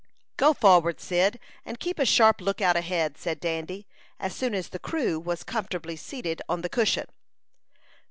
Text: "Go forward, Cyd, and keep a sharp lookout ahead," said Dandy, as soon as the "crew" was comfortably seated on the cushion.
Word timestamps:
"Go 0.35 0.53
forward, 0.55 0.99
Cyd, 0.99 1.39
and 1.63 1.79
keep 1.79 1.99
a 1.99 2.07
sharp 2.07 2.41
lookout 2.41 2.75
ahead," 2.75 3.19
said 3.19 3.39
Dandy, 3.39 3.85
as 4.19 4.33
soon 4.35 4.55
as 4.55 4.69
the 4.69 4.79
"crew" 4.79 5.19
was 5.19 5.43
comfortably 5.43 5.95
seated 5.95 6.41
on 6.49 6.61
the 6.61 6.69
cushion. 6.69 7.05